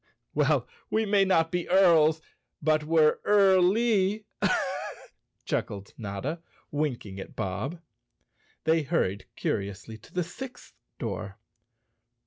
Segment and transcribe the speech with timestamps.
[0.33, 2.23] "Well, we may not be earls,
[2.59, 4.25] but we're early,"
[5.45, 6.39] chuckled Notta,
[6.71, 7.79] winking at Bob.
[8.63, 11.37] They hurried curiously to the sixth door.